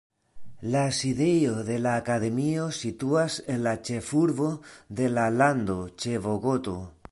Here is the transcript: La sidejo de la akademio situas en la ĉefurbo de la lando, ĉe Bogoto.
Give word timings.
La 0.75 0.79
sidejo 0.99 1.51
de 1.67 1.75
la 1.83 1.91
akademio 2.01 2.63
situas 2.79 3.37
en 3.55 3.63
la 3.67 3.75
ĉefurbo 3.91 4.49
de 5.01 5.13
la 5.19 5.29
lando, 5.43 5.79
ĉe 6.05 6.19
Bogoto. 6.29 6.79